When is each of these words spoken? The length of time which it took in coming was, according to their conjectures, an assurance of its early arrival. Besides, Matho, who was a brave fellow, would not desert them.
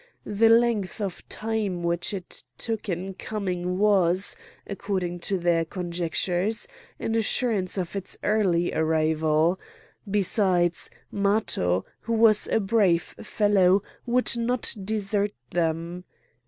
The 0.25 0.49
length 0.49 0.99
of 0.99 1.29
time 1.29 1.83
which 1.83 2.11
it 2.11 2.43
took 2.57 2.89
in 2.89 3.13
coming 3.13 3.77
was, 3.77 4.35
according 4.65 5.19
to 5.19 5.37
their 5.37 5.63
conjectures, 5.63 6.67
an 6.97 7.13
assurance 7.15 7.77
of 7.77 7.95
its 7.95 8.17
early 8.23 8.73
arrival. 8.73 9.59
Besides, 10.09 10.89
Matho, 11.11 11.85
who 11.99 12.13
was 12.13 12.47
a 12.47 12.59
brave 12.59 13.13
fellow, 13.21 13.83
would 14.07 14.35
not 14.35 14.73
desert 14.83 15.33
them. 15.51 16.05